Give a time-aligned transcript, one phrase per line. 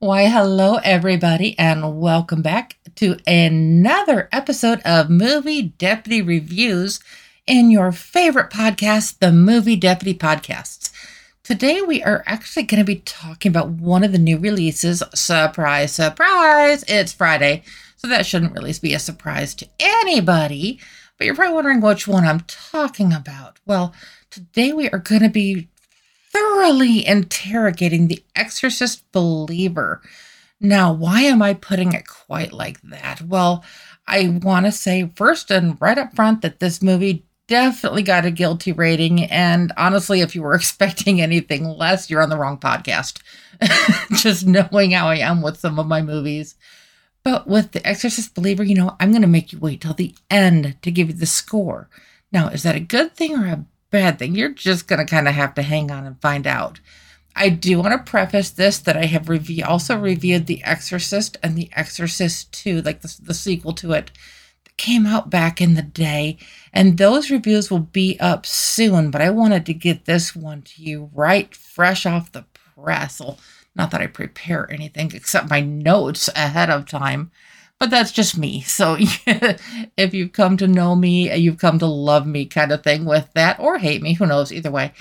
[0.00, 7.00] Why, hello, everybody, and welcome back to another episode of Movie Deputy Reviews
[7.48, 10.92] in your favorite podcast, the Movie Deputy Podcasts.
[11.42, 15.02] Today, we are actually going to be talking about one of the new releases.
[15.16, 16.84] Surprise, surprise!
[16.86, 17.64] It's Friday,
[17.96, 20.78] so that shouldn't really be a surprise to anybody.
[21.16, 23.58] But you're probably wondering which one I'm talking about.
[23.66, 23.92] Well,
[24.30, 25.66] today we are going to be
[26.32, 30.02] thoroughly interrogating the exorcist believer.
[30.60, 33.22] Now, why am I putting it quite like that?
[33.22, 33.64] Well,
[34.06, 38.30] I want to say first and right up front that this movie definitely got a
[38.30, 39.24] guilty rating.
[39.24, 43.20] And honestly, if you were expecting anything less, you're on the wrong podcast.
[44.16, 46.54] Just knowing how I am with some of my movies.
[47.24, 50.14] But with The Exorcist Believer, you know, I'm going to make you wait till the
[50.30, 51.88] end to give you the score.
[52.32, 54.34] Now, is that a good thing or a bad thing.
[54.34, 56.80] You're just going to kind of have to hang on and find out.
[57.34, 61.56] I do want to preface this that I have review, also reviewed The Exorcist and
[61.56, 64.10] The Exorcist 2, like the, the sequel to it,
[64.64, 66.38] that came out back in the day.
[66.72, 70.82] And those reviews will be up soon, but I wanted to get this one to
[70.82, 73.22] you right fresh off the press.
[73.76, 77.30] Not that I prepare anything except my notes ahead of time
[77.78, 78.62] but that's just me.
[78.62, 78.96] So
[79.96, 83.28] if you've come to know me, you've come to love me kind of thing with
[83.34, 84.92] that, or hate me, who knows, either way.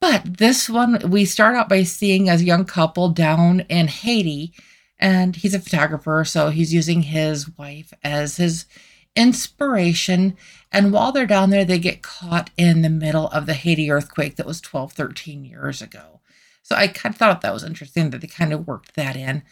[0.00, 4.52] But this one, we start out by seeing a young couple down in Haiti,
[4.98, 8.66] and he's a photographer, so he's using his wife as his
[9.14, 10.36] inspiration.
[10.72, 14.36] And while they're down there, they get caught in the middle of the Haiti earthquake
[14.36, 16.20] that was 12, 13 years ago.
[16.62, 19.42] So I kind of thought that was interesting that they kind of worked that in.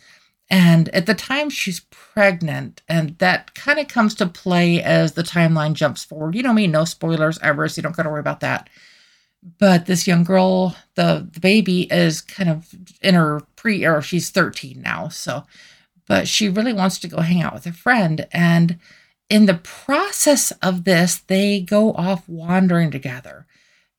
[0.50, 5.22] And at the time, she's pregnant, and that kind of comes to play as the
[5.22, 6.34] timeline jumps forward.
[6.34, 8.68] You know me, no spoilers ever, so you don't got to worry about that.
[9.58, 12.68] But this young girl, the, the baby, is kind of
[13.00, 15.08] in her pre, or she's 13 now.
[15.08, 15.44] So,
[16.06, 18.26] but she really wants to go hang out with a friend.
[18.32, 18.78] And
[19.28, 23.46] in the process of this, they go off wandering together.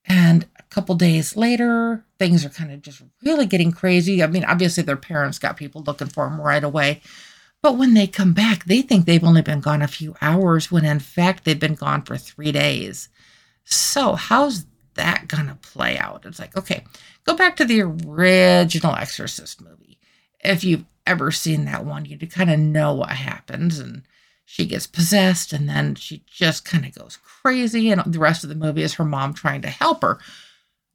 [0.05, 4.23] And couple days later, things are kind of just really getting crazy.
[4.23, 7.01] I mean, obviously, their parents got people looking for them right away.
[7.61, 10.83] But when they come back, they think they've only been gone a few hours when
[10.83, 13.09] in fact they've been gone for three days.
[13.65, 14.65] So, how's
[14.95, 16.25] that going to play out?
[16.25, 16.83] It's like, okay,
[17.25, 19.99] go back to the original Exorcist movie.
[20.43, 23.77] If you've ever seen that one, you kind of know what happens.
[23.77, 24.03] And
[24.45, 28.49] she gets possessed and then she just kind of goes crazy and the rest of
[28.49, 30.19] the movie is her mom trying to help her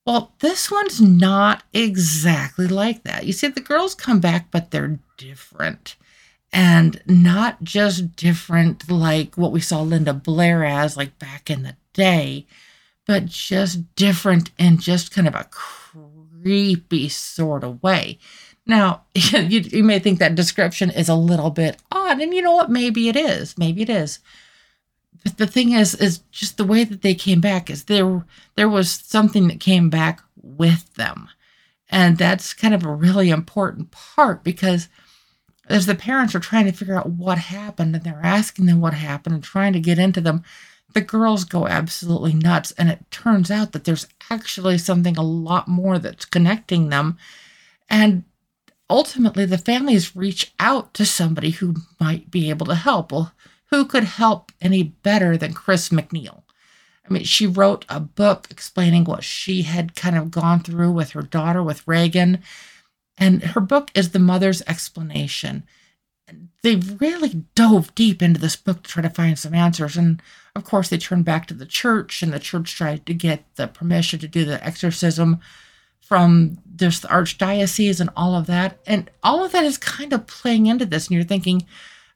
[0.07, 4.99] well this one's not exactly like that you see the girls come back but they're
[5.17, 5.97] different
[6.53, 11.77] and not just different like what we saw linda blair as like back in the
[11.93, 12.47] day
[13.07, 18.19] but just different in just kind of a creepy sort of way
[18.67, 22.55] now, you, you may think that description is a little bit odd, and you know
[22.55, 22.71] what?
[22.71, 23.57] Maybe it is.
[23.57, 24.19] Maybe it is.
[25.25, 28.69] But the thing is, is just the way that they came back is there there
[28.69, 31.29] was something that came back with them.
[31.89, 34.89] And that's kind of a really important part because
[35.69, 38.95] as the parents are trying to figure out what happened and they're asking them what
[38.95, 40.43] happened and trying to get into them,
[40.95, 42.73] the girls go absolutely nuts.
[42.73, 47.19] And it turns out that there's actually something a lot more that's connecting them.
[47.89, 48.25] And
[48.89, 53.13] ultimately the families reach out to somebody who might be able to help.
[53.13, 53.33] Well,
[53.71, 56.43] who could help any better than Chris MacNeil?
[57.09, 61.11] I mean, she wrote a book explaining what she had kind of gone through with
[61.11, 62.43] her daughter, with Regan.
[63.17, 65.65] And her book is The Mother's Explanation.
[66.63, 69.97] They really dove deep into this book to try to find some answers.
[69.97, 70.21] And
[70.57, 73.69] of course, they turned back to the church, and the church tried to get the
[73.69, 75.39] permission to do the exorcism
[76.01, 78.79] from the archdiocese and all of that.
[78.87, 81.07] And all of that is kind of playing into this.
[81.07, 81.65] And you're thinking,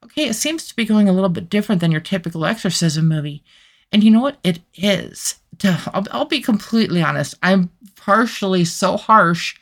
[0.05, 3.43] okay, it seems to be going a little bit different than your typical exorcism movie.
[3.93, 4.39] And you know what?
[4.45, 5.37] It is.
[5.93, 7.35] I'll, be completely honest.
[7.43, 9.57] I'm partially so harsh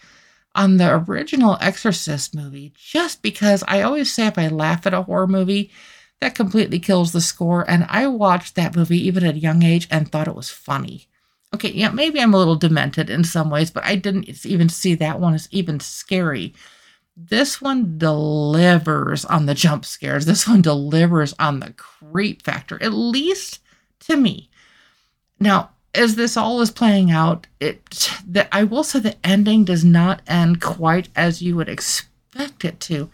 [0.54, 5.02] on the original Exorcist movie just because I always say if I laugh at a
[5.02, 5.70] horror movie,
[6.20, 7.68] that completely kills the score.
[7.68, 11.08] And I watched that movie even at a young age and thought it was funny
[11.54, 14.94] okay, yeah, maybe I'm a little demented in some ways, but I didn't even see
[14.96, 16.54] that one as even scary.
[17.20, 20.24] This one delivers on the jump scares.
[20.24, 23.60] This one delivers on the creep factor, at least
[24.00, 24.50] to me.
[25.40, 29.84] Now, as this all is playing out, it that I will say the ending does
[29.84, 33.10] not end quite as you would expect it to.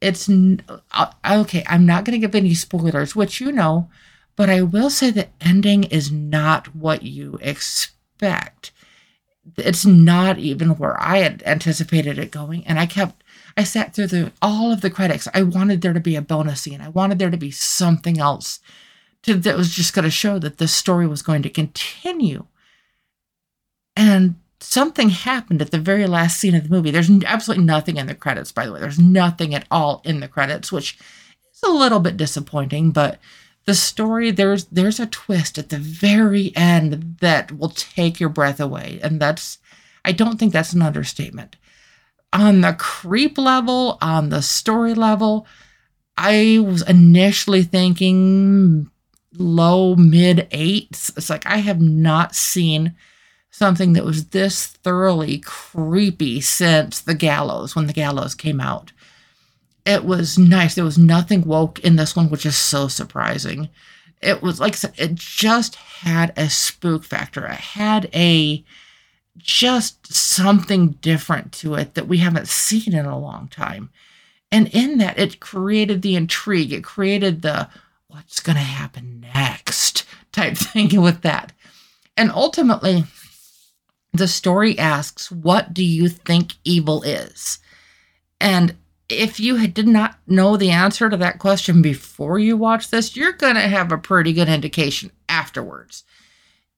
[0.00, 1.64] It's uh, okay.
[1.68, 3.88] I'm not going to give any spoilers, which you know
[4.36, 8.70] but I will say the ending is not what you expect.
[9.56, 12.66] It's not even where I had anticipated it going.
[12.66, 13.24] And I kept,
[13.56, 15.28] I sat through the all of the credits.
[15.32, 16.80] I wanted there to be a bonus scene.
[16.80, 18.60] I wanted there to be something else
[19.22, 22.46] to, that was just going to show that this story was going to continue.
[23.96, 26.90] And something happened at the very last scene of the movie.
[26.90, 28.80] There's absolutely nothing in the credits, by the way.
[28.80, 30.98] There's nothing at all in the credits, which
[31.54, 33.18] is a little bit disappointing, but
[33.66, 38.60] the story there's there's a twist at the very end that will take your breath
[38.60, 39.58] away and that's
[40.04, 41.56] i don't think that's an understatement
[42.36, 45.46] on the creep level on the story level
[46.16, 48.90] i was initially thinking
[49.38, 52.94] low mid eights it's like i have not seen
[53.50, 58.92] something that was this thoroughly creepy since the gallows when the gallows came out
[59.86, 60.74] it was nice.
[60.74, 63.68] There was nothing woke in this one, which is so surprising.
[64.20, 67.46] It was like it just had a spook factor.
[67.46, 68.64] It had a
[69.38, 73.90] just something different to it that we haven't seen in a long time.
[74.50, 76.72] And in that, it created the intrigue.
[76.72, 77.68] It created the
[78.08, 81.52] what's going to happen next type thing with that.
[82.16, 83.04] And ultimately,
[84.12, 87.58] the story asks, What do you think evil is?
[88.40, 88.76] And
[89.08, 93.32] if you did not know the answer to that question before you watch this, you're
[93.32, 96.04] going to have a pretty good indication afterwards.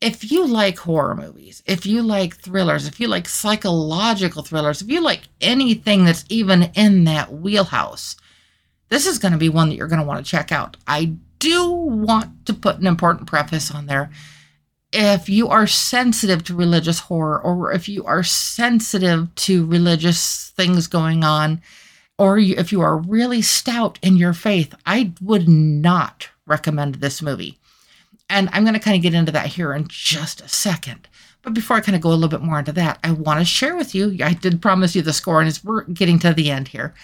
[0.01, 4.89] If you like horror movies, if you like thrillers, if you like psychological thrillers, if
[4.89, 8.15] you like anything that's even in that wheelhouse,
[8.91, 10.77] this is going to be one that you're going to want to check out.
[10.87, 14.11] I do want to put an important preface on there.
[14.93, 20.87] If you are sensitive to religious horror, or if you are sensitive to religious things
[20.87, 21.61] going on,
[22.17, 27.59] or if you are really stout in your faith, I would not recommend this movie.
[28.31, 31.09] And I'm going to kind of get into that here in just a second.
[31.43, 33.45] But before I kind of go a little bit more into that, I want to
[33.45, 34.19] share with you.
[34.23, 36.95] I did promise you the score, and as we're getting to the end here,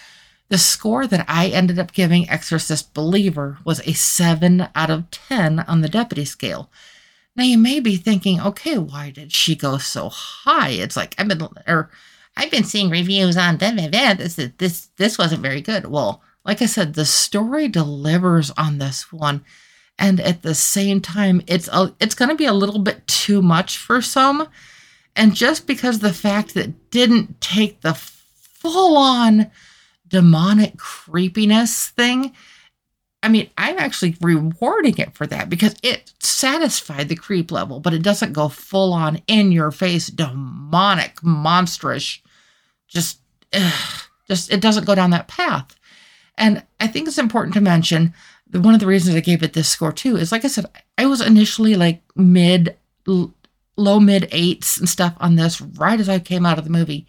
[0.48, 5.60] the score that I ended up giving Exorcist Believer was a 7 out of 10
[5.60, 6.70] on the deputy scale.
[7.36, 10.70] Now you may be thinking, okay, why did she go so high?
[10.70, 11.90] It's like I've been, or
[12.36, 15.86] I've been seeing reviews on this this this wasn't very good.
[15.86, 19.44] Well, like I said, the story delivers on this one,
[19.98, 23.42] and at the same time, it's a, it's going to be a little bit too
[23.42, 24.48] much for some.
[25.16, 29.50] And just because the fact that didn't take the full on
[30.08, 32.32] demonic creepiness thing,
[33.22, 37.94] I mean, I'm actually rewarding it for that because it satisfied the creep level, but
[37.94, 42.18] it doesn't go full on in your face, demonic, monstrous
[42.94, 43.18] just
[43.52, 45.76] ugh, just it doesn't go down that path.
[46.38, 48.14] And I think it's important to mention
[48.54, 50.66] one of the reasons I gave it this score too is like I said,
[50.96, 52.76] I was initially like mid
[53.76, 57.06] low mid eights and stuff on this right as I came out of the movie.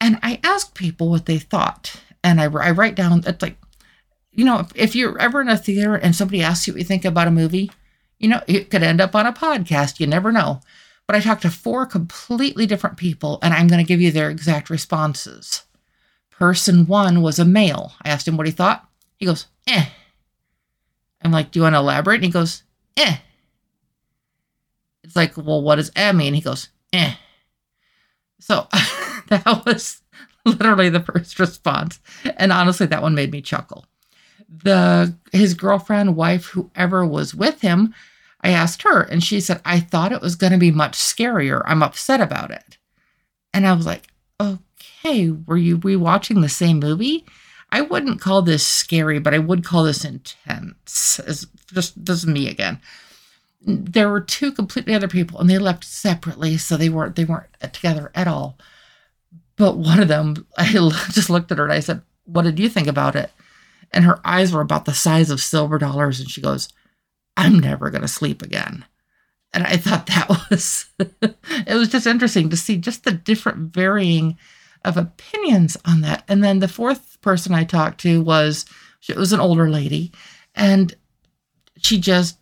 [0.00, 1.96] And I asked people what they thought.
[2.24, 3.56] And I, I write down, it's like,
[4.32, 6.84] you know, if, if you're ever in a theater and somebody asks you what you
[6.84, 7.70] think about a movie,
[8.18, 10.00] you know, it could end up on a podcast.
[10.00, 10.60] You never know.
[11.06, 14.30] But I talked to four completely different people, and I'm going to give you their
[14.30, 15.64] exact responses.
[16.30, 17.92] Person one was a male.
[18.02, 18.88] I asked him what he thought.
[19.18, 19.86] He goes, eh.
[21.24, 22.16] I'm like, do you want to elaborate?
[22.16, 22.62] And he goes,
[22.96, 23.16] eh.
[25.04, 26.34] It's like, well, what does eh mean?
[26.34, 27.14] He goes, eh.
[28.40, 28.66] So
[29.28, 30.00] that was
[30.44, 32.00] literally the first response.
[32.36, 33.86] And honestly, that one made me chuckle.
[34.48, 37.94] The his girlfriend, wife, whoever was with him
[38.42, 41.62] I asked her, and she said, I thought it was going to be much scarier.
[41.64, 42.76] I'm upset about it.
[43.54, 44.08] And I was like,
[44.40, 47.24] okay, were you rewatching the same movie?
[47.72, 51.20] I wouldn't call this scary, but I would call this intense.
[51.26, 52.80] It's just this is me again.
[53.66, 57.50] There were two completely other people, and they left separately, so they weren't they weren't
[57.72, 58.56] together at all.
[59.56, 60.66] But one of them, I
[61.10, 63.32] just looked at her and I said, "What did you think about it?"
[63.90, 66.68] And her eyes were about the size of silver dollars, and she goes,
[67.36, 68.84] I'm never going to sleep again.
[69.52, 74.38] And I thought that was, it was just interesting to see just the different varying
[74.84, 76.24] of opinions on that.
[76.28, 78.64] And then the fourth person I talked to was,
[79.08, 80.12] it was an older lady,
[80.54, 80.94] and
[81.78, 82.38] she just,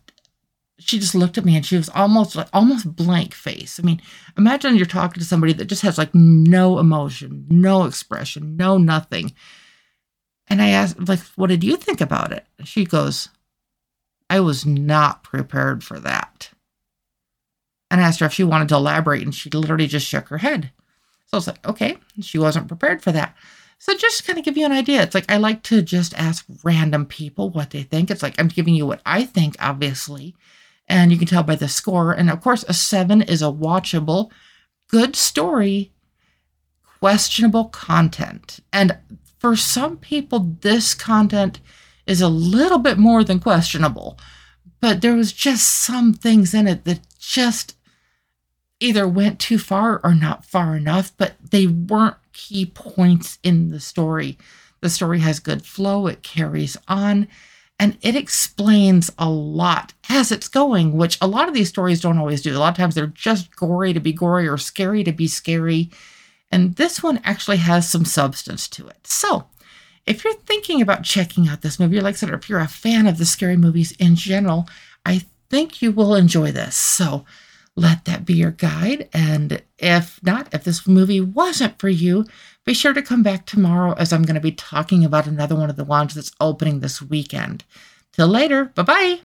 [0.79, 3.79] she just looked at me and she was almost like almost blank face.
[3.79, 4.01] I mean,
[4.37, 9.33] imagine you're talking to somebody that just has like no emotion, no expression, no nothing.
[10.47, 12.45] And I asked, like, what did you think about it?
[12.63, 13.29] She goes,
[14.29, 16.49] I was not prepared for that.
[17.89, 20.39] And I asked her if she wanted to elaborate, and she literally just shook her
[20.39, 20.71] head.
[21.31, 23.37] So I was like, okay, she wasn't prepared for that.
[23.79, 25.01] So just kind of give you an idea.
[25.01, 28.11] It's like I like to just ask random people what they think.
[28.11, 30.35] It's like I'm giving you what I think, obviously.
[30.89, 32.11] And you can tell by the score.
[32.11, 34.29] And of course, a seven is a watchable,
[34.89, 35.93] good story,
[36.99, 38.59] questionable content.
[38.73, 38.97] And
[39.39, 41.61] for some people, this content
[42.05, 44.19] is a little bit more than questionable.
[44.81, 47.77] But there was just some things in it that just
[48.81, 53.79] either went too far or not far enough, but they weren't key points in the
[53.79, 54.37] story.
[54.81, 57.27] The story has good flow, it carries on,
[57.79, 62.17] and it explains a lot as it's going, which a lot of these stories don't
[62.17, 62.55] always do.
[62.55, 65.91] A lot of times they're just gory to be gory or scary to be scary.
[66.51, 69.07] And this one actually has some substance to it.
[69.07, 69.45] So,
[70.07, 72.67] if you're thinking about checking out this movie, like I said, or if you're a
[72.67, 74.67] fan of the scary movies in general,
[75.05, 76.75] I think you will enjoy this.
[76.75, 77.25] So,
[77.75, 79.09] let that be your guide.
[79.13, 82.25] And if not, if this movie wasn't for you,
[82.65, 85.69] be sure to come back tomorrow as I'm going to be talking about another one
[85.69, 87.63] of the ones that's opening this weekend.
[88.13, 89.19] Till later, bye bye.